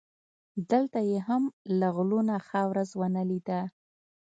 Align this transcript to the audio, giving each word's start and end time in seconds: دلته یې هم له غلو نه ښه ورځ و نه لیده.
دلته 0.71 0.99
یې 1.09 1.19
هم 1.27 1.43
له 1.79 1.87
غلو 1.95 2.19
نه 2.29 2.37
ښه 2.47 2.61
ورځ 2.71 2.89
و 2.99 3.03
نه 3.15 3.23
لیده. 3.29 3.61